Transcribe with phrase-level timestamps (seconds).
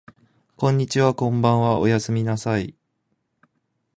[0.57, 2.75] こんにちはこんばんはおやすみなさい